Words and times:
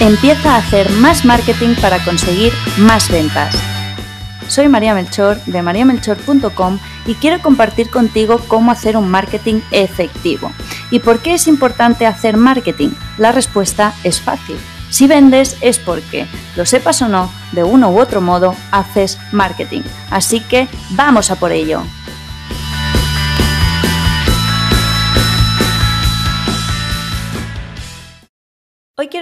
Empieza 0.00 0.54
a 0.54 0.58
hacer 0.58 0.88
más 0.92 1.24
marketing 1.24 1.74
para 1.80 2.02
conseguir 2.04 2.52
más 2.78 3.10
ventas. 3.10 3.52
Soy 4.46 4.68
María 4.68 4.94
Melchor 4.94 5.42
de 5.44 5.60
mariamelchor.com 5.60 6.78
y 7.04 7.14
quiero 7.14 7.42
compartir 7.42 7.90
contigo 7.90 8.40
cómo 8.46 8.70
hacer 8.70 8.96
un 8.96 9.08
marketing 9.08 9.60
efectivo. 9.72 10.52
¿Y 10.92 11.00
por 11.00 11.18
qué 11.18 11.34
es 11.34 11.48
importante 11.48 12.06
hacer 12.06 12.36
marketing? 12.36 12.90
La 13.18 13.32
respuesta 13.32 13.92
es 14.04 14.20
fácil. 14.20 14.56
Si 14.88 15.08
vendes 15.08 15.56
es 15.60 15.80
porque, 15.80 16.28
lo 16.54 16.64
sepas 16.64 17.02
o 17.02 17.08
no, 17.08 17.30
de 17.50 17.64
uno 17.64 17.90
u 17.90 17.98
otro 17.98 18.20
modo 18.20 18.54
haces 18.70 19.18
marketing. 19.32 19.82
Así 20.10 20.40
que 20.40 20.68
vamos 20.90 21.32
a 21.32 21.36
por 21.36 21.50
ello. 21.50 21.82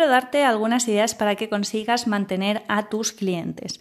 Darte 0.08 0.44
algunas 0.44 0.86
ideas 0.88 1.14
para 1.14 1.36
que 1.36 1.48
consigas 1.48 2.06
mantener 2.06 2.62
a 2.68 2.88
tus 2.88 3.12
clientes. 3.12 3.80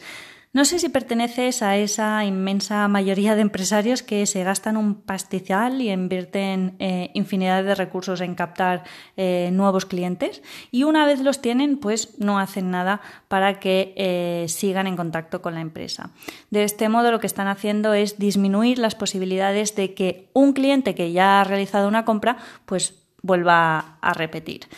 No 0.56 0.64
sé 0.64 0.80
si 0.80 0.88
perteneces 0.88 1.62
a 1.62 1.76
esa 1.76 2.24
inmensa 2.24 2.88
mayoría 2.88 3.36
de 3.36 3.42
empresarios 3.42 4.04
que 4.04 4.26
se 4.26 4.42
gastan 4.46 4.78
un 4.78 4.96
pastizal 4.96 5.82
y 5.82 5.92
invierten 5.92 6.78
eh, 6.80 7.12
infinidad 7.14 7.62
de 7.66 7.76
recursos 7.76 8.22
en 8.22 8.36
captar 8.36 8.86
eh, 9.18 9.50
nuevos 9.52 9.86
clientes 9.86 10.42
y 10.72 10.84
una 10.84 11.06
vez 11.06 11.20
los 11.20 11.42
tienen 11.42 11.76
pues 11.76 12.18
no 12.20 12.40
hacen 12.40 12.72
nada 12.72 13.02
para 13.28 13.60
que 13.60 13.94
eh, 13.98 14.46
sigan 14.48 14.88
en 14.88 14.96
contacto 14.96 15.42
con 15.42 15.56
la 15.56 15.60
empresa. 15.60 16.12
De 16.52 16.64
este 16.64 16.88
modo 16.88 17.12
lo 17.12 17.20
que 17.20 17.28
están 17.28 17.50
haciendo 17.50 17.94
es 17.94 18.18
disminuir 18.18 18.80
las 18.80 18.96
posibilidades 18.96 19.76
de 19.76 19.94
que 19.94 20.30
un 20.32 20.54
cliente 20.54 20.96
que 20.96 21.12
ya 21.12 21.42
ha 21.42 21.44
realizado 21.44 21.90
una 21.90 22.06
compra 22.06 22.38
pues 22.66 22.94
vuelva 23.22 23.98
a 24.00 24.14
repetir. 24.14 24.70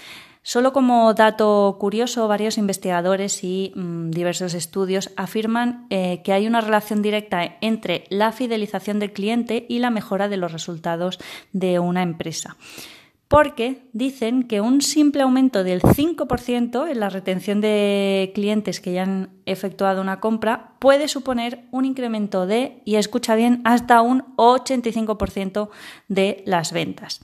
Solo 0.47 0.71
como 0.71 1.13
dato 1.13 1.75
curioso, 1.77 2.29
varios 2.29 2.57
investigadores 2.57 3.43
y 3.43 3.73
mm, 3.75 4.11
diversos 4.11 4.53
estudios 4.53 5.11
afirman 5.17 5.87
eh, 5.89 6.21
que 6.23 6.31
hay 6.31 6.47
una 6.47 6.61
relación 6.61 7.01
directa 7.01 7.57
entre 7.59 8.05
la 8.09 8.31
fidelización 8.31 8.97
del 8.99 9.11
cliente 9.11 9.65
y 9.67 9.79
la 9.79 9.89
mejora 9.89 10.29
de 10.29 10.37
los 10.37 10.53
resultados 10.53 11.19
de 11.51 11.79
una 11.79 12.01
empresa. 12.01 12.55
Porque 13.27 13.81
dicen 13.91 14.43
que 14.43 14.61
un 14.61 14.81
simple 14.81 15.23
aumento 15.23 15.65
del 15.65 15.81
5% 15.81 16.89
en 16.89 16.99
la 17.01 17.09
retención 17.09 17.59
de 17.59 18.31
clientes 18.33 18.79
que 18.79 18.93
ya 18.93 19.03
han 19.03 19.31
efectuado 19.45 19.99
una 19.99 20.21
compra 20.21 20.75
puede 20.79 21.09
suponer 21.09 21.65
un 21.71 21.83
incremento 21.83 22.47
de, 22.47 22.81
y 22.85 22.95
escucha 22.95 23.35
bien, 23.35 23.59
hasta 23.65 24.01
un 24.01 24.23
85% 24.37 25.67
de 26.07 26.41
las 26.45 26.71
ventas. 26.71 27.19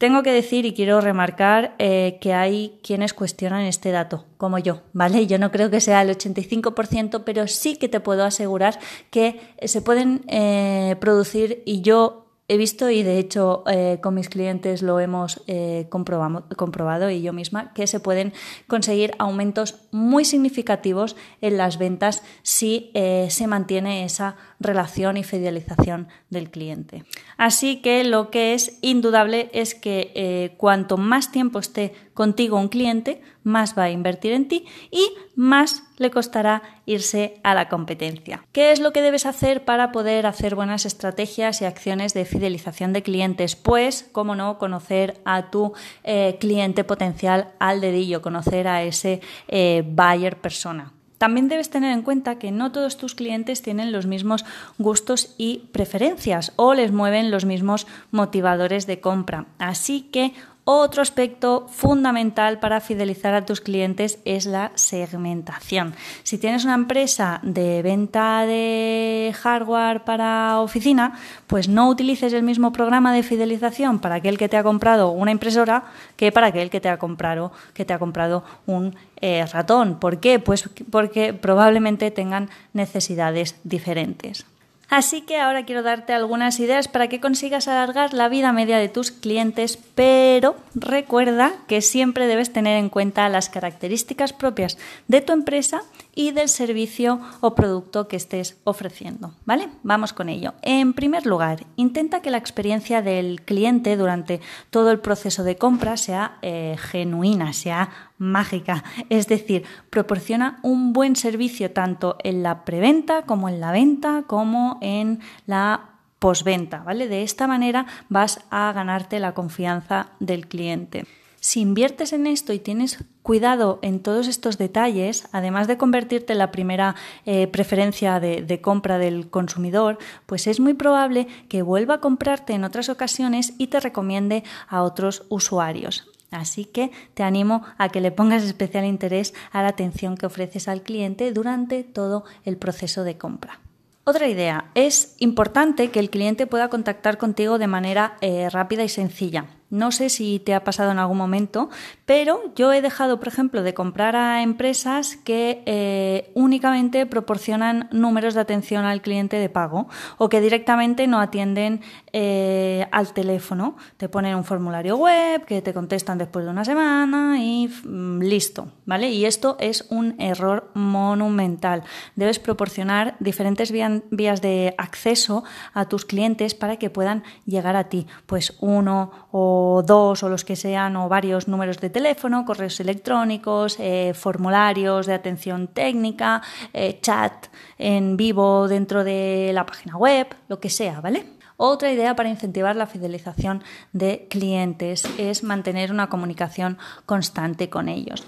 Tengo 0.00 0.22
que 0.22 0.32
decir 0.32 0.64
y 0.64 0.72
quiero 0.72 1.02
remarcar 1.02 1.74
eh, 1.78 2.16
que 2.22 2.32
hay 2.32 2.78
quienes 2.82 3.12
cuestionan 3.12 3.66
este 3.66 3.90
dato, 3.90 4.24
como 4.38 4.58
yo, 4.58 4.80
¿vale? 4.94 5.26
Yo 5.26 5.38
no 5.38 5.50
creo 5.50 5.68
que 5.68 5.82
sea 5.82 6.00
el 6.00 6.08
85%, 6.08 7.22
pero 7.22 7.46
sí 7.46 7.76
que 7.76 7.90
te 7.90 8.00
puedo 8.00 8.24
asegurar 8.24 8.78
que 9.10 9.38
se 9.62 9.82
pueden 9.82 10.22
eh, 10.26 10.96
producir 11.00 11.62
y 11.66 11.82
yo 11.82 12.29
he 12.50 12.56
visto 12.56 12.90
y 12.90 13.04
de 13.04 13.20
hecho 13.20 13.62
eh, 13.70 13.98
con 14.02 14.14
mis 14.14 14.28
clientes 14.28 14.82
lo 14.82 14.98
hemos 14.98 15.40
eh, 15.46 15.86
comprobado 15.88 17.08
y 17.08 17.22
yo 17.22 17.32
misma 17.32 17.72
que 17.74 17.86
se 17.86 18.00
pueden 18.00 18.32
conseguir 18.66 19.14
aumentos 19.20 19.82
muy 19.92 20.24
significativos 20.24 21.14
en 21.42 21.56
las 21.56 21.78
ventas 21.78 22.24
si 22.42 22.90
eh, 22.94 23.28
se 23.30 23.46
mantiene 23.46 24.04
esa 24.04 24.34
relación 24.58 25.16
y 25.16 25.22
fidelización 25.22 26.08
del 26.28 26.50
cliente. 26.50 27.04
Así 27.36 27.80
que 27.82 28.02
lo 28.02 28.30
que 28.30 28.54
es 28.54 28.78
indudable 28.82 29.48
es 29.52 29.76
que 29.76 30.52
cuanto 30.58 30.96
más 30.96 31.30
tiempo 31.30 31.60
esté 31.60 31.94
contigo 32.20 32.58
un 32.58 32.68
cliente, 32.68 33.22
más 33.44 33.78
va 33.78 33.84
a 33.84 33.90
invertir 33.90 34.32
en 34.32 34.46
ti 34.46 34.66
y 34.90 35.08
más 35.36 35.84
le 35.96 36.10
costará 36.10 36.60
irse 36.84 37.40
a 37.44 37.54
la 37.54 37.70
competencia. 37.70 38.44
¿Qué 38.52 38.72
es 38.72 38.80
lo 38.80 38.92
que 38.92 39.00
debes 39.00 39.24
hacer 39.24 39.64
para 39.64 39.90
poder 39.90 40.26
hacer 40.26 40.54
buenas 40.54 40.84
estrategias 40.84 41.62
y 41.62 41.64
acciones 41.64 42.12
de 42.12 42.26
fidelización 42.26 42.92
de 42.92 43.02
clientes? 43.02 43.56
Pues, 43.56 44.06
cómo 44.12 44.34
no, 44.34 44.58
conocer 44.58 45.18
a 45.24 45.50
tu 45.50 45.72
eh, 46.04 46.36
cliente 46.38 46.84
potencial 46.84 47.52
al 47.58 47.80
dedillo, 47.80 48.20
conocer 48.20 48.68
a 48.68 48.82
ese 48.82 49.22
eh, 49.48 49.82
buyer 49.86 50.36
persona. 50.36 50.92
También 51.20 51.48
debes 51.48 51.68
tener 51.68 51.92
en 51.92 52.00
cuenta 52.00 52.38
que 52.38 52.50
no 52.50 52.72
todos 52.72 52.96
tus 52.96 53.14
clientes 53.14 53.60
tienen 53.60 53.92
los 53.92 54.06
mismos 54.06 54.46
gustos 54.78 55.34
y 55.36 55.68
preferencias 55.70 56.54
o 56.56 56.72
les 56.72 56.92
mueven 56.92 57.30
los 57.30 57.44
mismos 57.44 57.86
motivadores 58.10 58.86
de 58.86 59.00
compra. 59.00 59.44
Así 59.58 60.00
que 60.00 60.32
otro 60.64 61.02
aspecto 61.02 61.66
fundamental 61.68 62.58
para 62.58 62.80
fidelizar 62.80 63.34
a 63.34 63.44
tus 63.44 63.60
clientes 63.60 64.18
es 64.24 64.46
la 64.46 64.72
segmentación. 64.74 65.94
Si 66.22 66.38
tienes 66.38 66.64
una 66.64 66.74
empresa 66.74 67.40
de 67.42 67.82
venta 67.82 68.46
de 68.46 69.34
hardware 69.40 70.04
para 70.04 70.60
oficina, 70.60 71.18
pues 71.46 71.68
no 71.68 71.88
utilices 71.88 72.32
el 72.32 72.42
mismo 72.42 72.72
programa 72.72 73.12
de 73.12 73.22
fidelización 73.22 73.98
para 73.98 74.16
aquel 74.16 74.38
que 74.38 74.48
te 74.48 74.56
ha 74.56 74.62
comprado 74.62 75.10
una 75.10 75.30
impresora 75.30 75.84
que 76.16 76.32
para 76.32 76.48
aquel 76.48 76.70
que 76.70 76.80
te 76.80 76.88
ha 76.88 76.98
comprado, 76.98 77.52
que 77.74 77.84
te 77.84 77.92
ha 77.92 77.98
comprado 77.98 78.44
un 78.66 78.96
eh, 79.20 79.44
ratón. 79.46 79.98
¿Por 79.98 80.20
qué? 80.20 80.38
Pues 80.38 80.68
porque 80.90 81.32
probablemente 81.34 82.10
tengan 82.10 82.50
necesidades 82.72 83.56
diferentes. 83.64 84.46
Así 84.90 85.22
que 85.22 85.38
ahora 85.38 85.64
quiero 85.64 85.84
darte 85.84 86.12
algunas 86.12 86.58
ideas 86.58 86.88
para 86.88 87.08
que 87.08 87.20
consigas 87.20 87.68
alargar 87.68 88.12
la 88.12 88.28
vida 88.28 88.52
media 88.52 88.78
de 88.78 88.88
tus 88.88 89.12
clientes, 89.12 89.78
pero 89.94 90.56
recuerda 90.74 91.52
que 91.68 91.80
siempre 91.80 92.26
debes 92.26 92.52
tener 92.52 92.76
en 92.76 92.88
cuenta 92.88 93.28
las 93.28 93.48
características 93.48 94.32
propias 94.32 94.78
de 95.06 95.20
tu 95.20 95.32
empresa 95.32 95.82
y 96.12 96.32
del 96.32 96.48
servicio 96.48 97.20
o 97.40 97.54
producto 97.54 98.08
que 98.08 98.16
estés 98.16 98.56
ofreciendo, 98.64 99.32
¿vale? 99.44 99.68
Vamos 99.84 100.12
con 100.12 100.28
ello. 100.28 100.54
En 100.62 100.92
primer 100.92 101.24
lugar, 101.24 101.64
intenta 101.76 102.20
que 102.20 102.32
la 102.32 102.38
experiencia 102.38 103.00
del 103.00 103.42
cliente 103.42 103.96
durante 103.96 104.40
todo 104.70 104.90
el 104.90 104.98
proceso 104.98 105.44
de 105.44 105.56
compra 105.56 105.96
sea 105.96 106.38
eh, 106.42 106.76
genuina, 106.78 107.52
sea 107.52 108.09
mágica, 108.20 108.84
es 109.08 109.26
decir, 109.26 109.64
proporciona 109.88 110.60
un 110.62 110.92
buen 110.92 111.16
servicio 111.16 111.72
tanto 111.72 112.16
en 112.22 112.42
la 112.42 112.64
preventa 112.64 113.22
como 113.22 113.48
en 113.48 113.60
la 113.60 113.72
venta 113.72 114.24
como 114.26 114.78
en 114.82 115.20
la 115.46 115.90
posventa, 116.18 116.82
¿vale? 116.84 117.08
De 117.08 117.22
esta 117.22 117.46
manera 117.46 117.86
vas 118.10 118.44
a 118.50 118.70
ganarte 118.72 119.18
la 119.18 119.32
confianza 119.32 120.10
del 120.20 120.46
cliente. 120.46 121.06
Si 121.40 121.62
inviertes 121.62 122.12
en 122.12 122.26
esto 122.26 122.52
y 122.52 122.58
tienes 122.58 123.02
cuidado 123.22 123.78
en 123.80 124.00
todos 124.00 124.28
estos 124.28 124.58
detalles, 124.58 125.26
además 125.32 125.66
de 125.66 125.78
convertirte 125.78 126.34
en 126.34 126.38
la 126.38 126.52
primera 126.52 126.96
eh, 127.24 127.46
preferencia 127.46 128.20
de, 128.20 128.42
de, 128.42 128.60
compra 128.60 128.98
del 128.98 129.30
consumidor, 129.30 129.96
pues 130.26 130.46
es 130.46 130.60
muy 130.60 130.74
probable 130.74 131.26
que 131.48 131.62
vuelva 131.62 131.94
a 131.94 132.00
comprarte 132.00 132.52
en 132.52 132.64
otras 132.64 132.90
ocasiones 132.90 133.54
y 133.56 133.68
te 133.68 133.80
recomiende 133.80 134.44
a 134.68 134.82
otros 134.82 135.24
usuarios. 135.30 136.10
Así 136.30 136.64
que 136.64 136.90
te 137.14 137.22
animo 137.22 137.64
a 137.78 137.88
que 137.88 138.00
le 138.00 138.12
pongas 138.12 138.42
especial 138.42 138.84
interés 138.84 139.34
a 139.52 139.62
la 139.62 139.68
atención 139.68 140.16
que 140.16 140.26
ofreces 140.26 140.68
al 140.68 140.82
cliente 140.82 141.32
durante 141.32 141.82
todo 141.84 142.24
el 142.44 142.56
proceso 142.56 143.04
de 143.04 143.18
compra. 143.18 143.60
Otra 144.04 144.28
idea, 144.28 144.70
es 144.74 145.14
importante 145.18 145.90
que 145.90 146.00
el 146.00 146.10
cliente 146.10 146.46
pueda 146.46 146.68
contactar 146.68 147.18
contigo 147.18 147.58
de 147.58 147.66
manera 147.66 148.16
eh, 148.20 148.48
rápida 148.50 148.82
y 148.82 148.88
sencilla. 148.88 149.46
No 149.70 149.92
sé 149.92 150.08
si 150.08 150.40
te 150.40 150.52
ha 150.54 150.64
pasado 150.64 150.90
en 150.90 150.98
algún 150.98 151.16
momento, 151.16 151.70
pero 152.04 152.52
yo 152.56 152.72
he 152.72 152.82
dejado, 152.82 153.20
por 153.20 153.28
ejemplo, 153.28 153.62
de 153.62 153.72
comprar 153.72 154.16
a 154.16 154.42
empresas 154.42 155.16
que 155.16 155.62
eh, 155.64 156.32
únicamente 156.34 157.06
proporcionan 157.06 157.88
números 157.92 158.34
de 158.34 158.40
atención 158.40 158.84
al 158.84 159.00
cliente 159.00 159.36
de 159.36 159.48
pago 159.48 159.88
o 160.18 160.28
que 160.28 160.40
directamente 160.40 161.06
no 161.06 161.20
atienden 161.20 161.82
eh, 162.12 162.88
al 162.90 163.12
teléfono. 163.12 163.76
Te 163.96 164.08
ponen 164.08 164.34
un 164.34 164.44
formulario 164.44 164.96
web 164.96 165.44
que 165.44 165.62
te 165.62 165.72
contestan 165.72 166.18
después 166.18 166.44
de 166.44 166.50
una 166.50 166.64
semana 166.64 167.38
y 167.40 167.68
mm, 167.68 168.22
listo, 168.22 168.72
¿vale? 168.86 169.10
Y 169.10 169.24
esto 169.24 169.56
es 169.60 169.86
un 169.90 170.20
error 170.20 170.72
monumental. 170.74 171.84
Debes 172.16 172.40
proporcionar 172.40 173.14
diferentes 173.20 173.70
vías 173.70 174.42
de 174.42 174.74
acceso 174.78 175.44
a 175.74 175.84
tus 175.86 176.04
clientes 176.04 176.54
para 176.54 176.76
que 176.76 176.90
puedan 176.90 177.22
llegar 177.46 177.76
a 177.76 177.84
ti, 177.84 178.08
pues 178.26 178.56
uno 178.60 179.12
o 179.30 179.59
dos 179.84 180.22
o 180.22 180.28
los 180.28 180.44
que 180.44 180.56
sean 180.56 180.96
o 180.96 181.08
varios 181.08 181.48
números 181.48 181.78
de 181.78 181.90
teléfono, 181.90 182.44
correos 182.44 182.80
electrónicos, 182.80 183.76
eh, 183.78 184.12
formularios 184.14 185.06
de 185.06 185.14
atención 185.14 185.68
técnica, 185.68 186.42
eh, 186.72 186.98
chat 187.00 187.46
en 187.78 188.16
vivo 188.16 188.68
dentro 188.68 189.04
de 189.04 189.50
la 189.52 189.66
página 189.66 189.96
web, 189.96 190.26
lo 190.48 190.60
que 190.60 190.70
sea, 190.70 191.00
¿vale? 191.00 191.24
Otra 191.62 191.92
idea 191.92 192.16
para 192.16 192.30
incentivar 192.30 192.74
la 192.74 192.86
fidelización 192.86 193.62
de 193.92 194.26
clientes 194.30 195.04
es 195.18 195.44
mantener 195.44 195.92
una 195.92 196.08
comunicación 196.08 196.78
constante 197.04 197.68
con 197.68 197.88
ellos. 197.88 198.26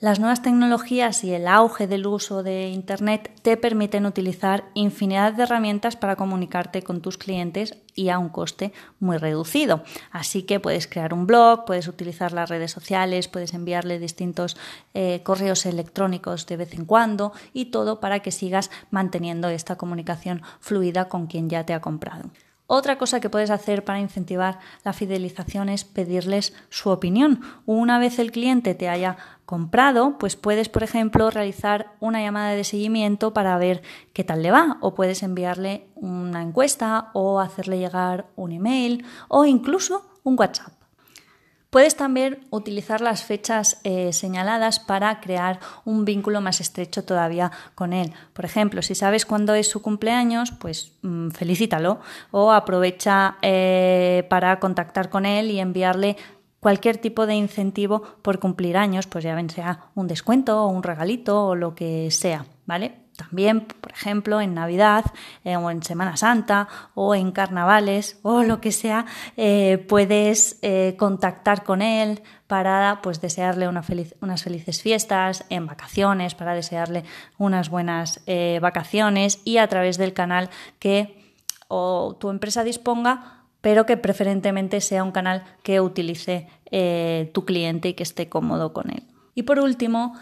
Las 0.00 0.20
nuevas 0.20 0.42
tecnologías 0.42 1.24
y 1.24 1.32
el 1.32 1.48
auge 1.48 1.88
del 1.88 2.06
uso 2.06 2.44
de 2.44 2.68
Internet 2.68 3.32
te 3.42 3.56
permiten 3.56 4.06
utilizar 4.06 4.62
infinidad 4.74 5.32
de 5.32 5.42
herramientas 5.42 5.96
para 5.96 6.14
comunicarte 6.14 6.82
con 6.82 7.00
tus 7.00 7.18
clientes 7.18 7.74
y 7.96 8.10
a 8.10 8.20
un 8.20 8.28
coste 8.28 8.72
muy 9.00 9.16
reducido. 9.16 9.82
Así 10.12 10.44
que 10.44 10.60
puedes 10.60 10.86
crear 10.86 11.12
un 11.12 11.26
blog, 11.26 11.64
puedes 11.64 11.88
utilizar 11.88 12.30
las 12.30 12.48
redes 12.48 12.70
sociales, 12.70 13.26
puedes 13.26 13.54
enviarle 13.54 13.98
distintos 13.98 14.56
eh, 14.94 15.22
correos 15.24 15.66
electrónicos 15.66 16.46
de 16.46 16.58
vez 16.58 16.74
en 16.74 16.84
cuando 16.84 17.32
y 17.52 17.72
todo 17.72 17.98
para 17.98 18.20
que 18.20 18.30
sigas 18.30 18.70
manteniendo 18.92 19.48
esta 19.48 19.74
comunicación 19.74 20.42
fluida 20.60 21.08
con 21.08 21.26
quien 21.26 21.50
ya 21.50 21.66
te 21.66 21.74
ha 21.74 21.80
comprado. 21.80 22.30
Otra 22.70 22.98
cosa 22.98 23.18
que 23.18 23.30
puedes 23.30 23.48
hacer 23.48 23.82
para 23.82 23.98
incentivar 23.98 24.58
la 24.84 24.92
fidelización 24.92 25.70
es 25.70 25.84
pedirles 25.84 26.52
su 26.68 26.90
opinión. 26.90 27.40
Una 27.64 27.98
vez 27.98 28.18
el 28.18 28.30
cliente 28.30 28.74
te 28.74 28.90
haya 28.90 29.16
comprado, 29.46 30.18
pues 30.18 30.36
puedes, 30.36 30.68
por 30.68 30.82
ejemplo, 30.82 31.30
realizar 31.30 31.94
una 31.98 32.20
llamada 32.20 32.50
de 32.50 32.64
seguimiento 32.64 33.32
para 33.32 33.56
ver 33.56 33.80
qué 34.12 34.22
tal 34.22 34.42
le 34.42 34.50
va, 34.50 34.76
o 34.82 34.94
puedes 34.94 35.22
enviarle 35.22 35.86
una 35.94 36.42
encuesta 36.42 37.08
o 37.14 37.40
hacerle 37.40 37.78
llegar 37.78 38.26
un 38.36 38.52
email 38.52 39.02
o 39.28 39.46
incluso 39.46 40.06
un 40.22 40.38
WhatsApp. 40.38 40.77
Puedes 41.70 41.96
también 41.96 42.46
utilizar 42.48 43.02
las 43.02 43.24
fechas 43.24 43.78
eh, 43.84 44.14
señaladas 44.14 44.80
para 44.80 45.20
crear 45.20 45.60
un 45.84 46.06
vínculo 46.06 46.40
más 46.40 46.62
estrecho 46.62 47.04
todavía 47.04 47.52
con 47.74 47.92
él. 47.92 48.14
Por 48.32 48.46
ejemplo, 48.46 48.80
si 48.80 48.94
sabes 48.94 49.26
cuándo 49.26 49.54
es 49.54 49.68
su 49.68 49.82
cumpleaños, 49.82 50.50
pues 50.50 50.92
mm, 51.02 51.28
felicítalo 51.30 52.00
o 52.30 52.52
aprovecha 52.52 53.36
eh, 53.42 54.26
para 54.30 54.58
contactar 54.60 55.10
con 55.10 55.26
él 55.26 55.50
y 55.50 55.60
enviarle 55.60 56.16
cualquier 56.58 56.96
tipo 56.96 57.26
de 57.26 57.34
incentivo 57.34 58.02
por 58.22 58.38
cumplir 58.38 58.78
años, 58.78 59.06
pues 59.06 59.24
ya 59.24 59.34
ven 59.34 59.50
sea 59.50 59.90
un 59.94 60.08
descuento 60.08 60.64
o 60.64 60.68
un 60.68 60.82
regalito 60.82 61.48
o 61.48 61.54
lo 61.54 61.74
que 61.74 62.10
sea, 62.10 62.46
¿vale? 62.64 63.07
También, 63.18 63.62
por 63.62 63.90
ejemplo, 63.90 64.40
en 64.40 64.54
Navidad 64.54 65.04
eh, 65.42 65.56
o 65.56 65.72
en 65.72 65.82
Semana 65.82 66.16
Santa 66.16 66.68
o 66.94 67.16
en 67.16 67.32
carnavales 67.32 68.20
o 68.22 68.44
lo 68.44 68.60
que 68.60 68.70
sea, 68.70 69.06
eh, 69.36 69.84
puedes 69.88 70.60
eh, 70.62 70.94
contactar 70.96 71.64
con 71.64 71.82
él 71.82 72.22
para 72.46 73.00
pues, 73.02 73.20
desearle 73.20 73.66
unas 73.66 74.42
felices 74.44 74.82
fiestas, 74.82 75.44
en 75.50 75.66
vacaciones, 75.66 76.36
para 76.36 76.54
desearle 76.54 77.02
unas 77.38 77.70
buenas 77.70 78.22
vacaciones 78.60 79.40
y 79.44 79.58
a 79.58 79.66
través 79.66 79.98
del 79.98 80.14
canal 80.14 80.48
que 80.78 81.34
o 81.66 82.16
tu 82.18 82.30
empresa 82.30 82.62
disponga, 82.62 83.42
pero 83.60 83.84
que 83.84 83.96
preferentemente 83.96 84.80
sea 84.80 85.02
un 85.02 85.12
canal 85.12 85.44
que 85.62 85.80
utilice 85.80 86.48
tu 87.32 87.44
cliente 87.44 87.88
y 87.88 87.94
que 87.94 88.04
esté 88.04 88.30
cómodo 88.30 88.72
con 88.72 88.90
él. 88.90 89.02
Y 89.34 89.42
por 89.42 89.58
último, 89.58 90.14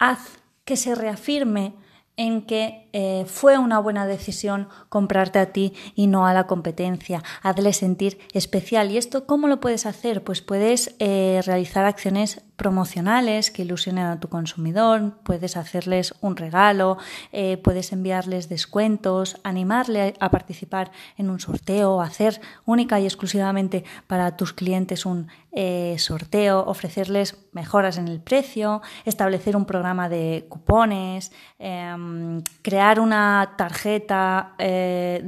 haz 0.00 0.40
que 0.64 0.76
se 0.76 0.96
reafirme 0.96 1.74
en 2.18 2.42
que 2.42 2.87
eh, 3.00 3.26
fue 3.26 3.58
una 3.58 3.78
buena 3.78 4.08
decisión 4.08 4.66
comprarte 4.88 5.38
a 5.38 5.52
ti 5.52 5.72
y 5.94 6.08
no 6.08 6.26
a 6.26 6.34
la 6.34 6.48
competencia. 6.48 7.22
Hazle 7.44 7.72
sentir 7.72 8.18
especial. 8.32 8.90
¿Y 8.90 8.96
esto 8.96 9.24
cómo 9.24 9.46
lo 9.46 9.60
puedes 9.60 9.86
hacer? 9.86 10.24
Pues 10.24 10.42
puedes 10.42 10.96
eh, 10.98 11.40
realizar 11.46 11.84
acciones 11.84 12.42
promocionales 12.56 13.52
que 13.52 13.62
ilusionen 13.62 14.06
a 14.06 14.18
tu 14.18 14.28
consumidor, 14.28 15.12
puedes 15.22 15.56
hacerles 15.56 16.12
un 16.22 16.36
regalo, 16.36 16.98
eh, 17.30 17.56
puedes 17.58 17.92
enviarles 17.92 18.48
descuentos, 18.48 19.36
animarle 19.44 20.14
a 20.18 20.32
participar 20.32 20.90
en 21.16 21.30
un 21.30 21.38
sorteo, 21.38 22.00
hacer 22.00 22.40
única 22.66 22.98
y 22.98 23.04
exclusivamente 23.04 23.84
para 24.08 24.36
tus 24.36 24.52
clientes 24.52 25.06
un 25.06 25.28
sorteo, 25.96 26.64
ofrecerles 26.66 27.36
mejoras 27.50 27.98
en 27.98 28.06
el 28.06 28.20
precio, 28.20 28.80
establecer 29.04 29.56
un 29.56 29.64
programa 29.64 30.08
de 30.08 30.46
cupones, 30.48 31.32
em, 31.58 32.42
crear 32.62 32.87
una 32.96 33.54
tarjeta 33.56 34.54
eh, 34.58 35.22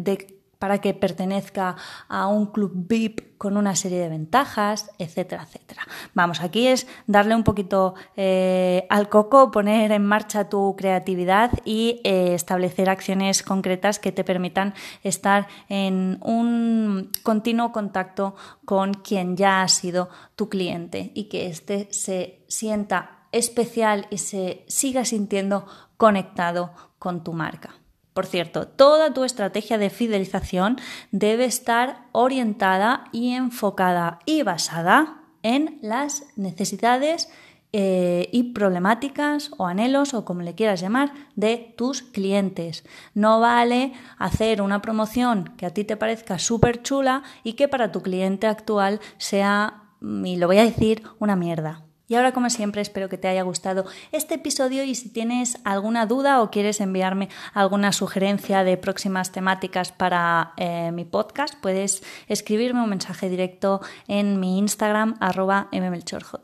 para 0.61 0.79
que 0.79 0.93
pertenezca 0.93 1.75
a 2.09 2.27
un 2.27 2.47
club 2.53 2.73
VIP 2.75 3.39
con 3.39 3.57
una 3.57 3.75
serie 3.75 3.99
de 3.99 4.11
ventajas, 4.11 4.91
etcétera, 4.99 5.45
etcétera. 5.45 5.83
Vamos, 6.13 6.43
aquí 6.43 6.67
es 6.67 6.87
darle 7.07 7.35
un 7.35 7.45
poquito 7.45 7.95
eh, 8.15 8.87
al 8.91 9.09
coco, 9.09 9.51
poner 9.51 9.91
en 9.93 10.05
marcha 10.05 10.51
tu 10.51 10.77
creatividad 10.77 11.51
y 11.65 12.03
eh, 12.05 12.35
establecer 12.35 12.91
acciones 12.91 13.43
concretas 13.43 13.99
que 13.99 14.13
te 14.13 14.23
permitan 14.23 14.75
estar 15.03 15.49
en 15.71 16.19
un 16.23 17.11
continuo 17.23 17.73
contacto 17.73 18.37
con 18.67 18.93
quien 18.93 19.39
ya 19.39 19.63
ha 19.63 19.69
sido 19.69 20.11
tu 20.37 20.51
cliente 20.51 21.11
y 21.15 21.31
que 21.31 21.47
éste 21.47 21.89
se 21.91 22.45
sienta 22.49 23.27
especial 23.33 24.07
y 24.11 24.19
se 24.19 24.67
siga 24.69 25.07
sintiendo 25.07 25.65
conectado 25.97 26.90
con 27.01 27.25
tu 27.25 27.33
marca. 27.33 27.75
Por 28.13 28.27
cierto, 28.27 28.69
toda 28.69 29.13
tu 29.13 29.25
estrategia 29.25 29.79
de 29.79 29.91
fidelización 29.91 30.77
debe 31.11 31.47
estar 31.47 32.05
orientada 32.13 33.05
y 33.13 33.33
enfocada 33.33 34.21
y 34.27 34.43
basada 34.43 35.23
en 35.43 35.79
las 35.81 36.27
necesidades 36.37 37.29
eh, 37.73 38.29
y 38.33 38.53
problemáticas 38.53 39.53
o 39.57 39.67
anhelos 39.67 40.13
o 40.13 40.25
como 40.25 40.43
le 40.43 40.57
quieras 40.57 40.81
llamar 40.81 41.13
de 41.37 41.73
tus 41.77 42.03
clientes. 42.03 42.85
No 43.15 43.39
vale 43.39 43.93
hacer 44.19 44.61
una 44.61 44.83
promoción 44.83 45.55
que 45.57 45.67
a 45.67 45.71
ti 45.71 45.85
te 45.85 45.97
parezca 45.97 46.39
súper 46.39 46.83
chula 46.83 47.23
y 47.45 47.53
que 47.53 47.69
para 47.69 47.93
tu 47.93 48.03
cliente 48.03 48.49
actual 48.49 49.01
sea, 49.19 49.85
y 50.01 50.37
lo 50.37 50.49
voy 50.49 50.59
a 50.59 50.65
decir, 50.65 51.05
una 51.21 51.37
mierda. 51.37 51.85
Y 52.11 52.17
ahora, 52.17 52.33
como 52.33 52.51
siempre, 52.51 52.83
espero 52.83 53.09
que 53.09 53.19
te 53.19 53.29
haya 53.29 53.43
gustado 53.43 53.87
este 54.11 54.35
episodio 54.35 54.83
y 54.83 54.97
si 54.97 55.11
tienes 55.11 55.59
alguna 55.63 56.07
duda 56.07 56.43
o 56.43 56.51
quieres 56.51 56.81
enviarme 56.81 57.29
alguna 57.55 57.93
sugerencia 57.93 58.65
de 58.65 58.77
próximas 58.77 59.31
temáticas 59.31 59.93
para 59.93 60.53
eh, 60.57 60.91
mi 60.93 61.05
podcast, 61.05 61.55
puedes 61.61 62.03
escribirme 62.27 62.83
un 62.83 62.91
mensaje 62.91 63.31
directo 63.31 63.81
en 64.09 64.41
mi 64.41 64.59
Instagram 64.59 65.19
arroba 65.21 65.69
mmelchorj. 65.71 66.35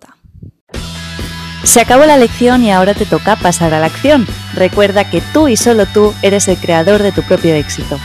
Se 1.65 1.81
acabó 1.81 2.07
la 2.07 2.17
lección 2.17 2.63
y 2.63 2.71
ahora 2.71 2.95
te 2.95 3.05
toca 3.05 3.35
pasar 3.35 3.75
a 3.75 3.81
la 3.81 3.87
acción. 3.87 4.25
Recuerda 4.55 5.11
que 5.11 5.21
tú 5.33 5.49
y 5.49 5.57
solo 5.57 5.87
tú 5.87 6.15
eres 6.23 6.47
el 6.47 6.59
creador 6.59 7.03
de 7.03 7.11
tu 7.11 7.23
propio 7.23 7.57
éxito. 7.57 7.99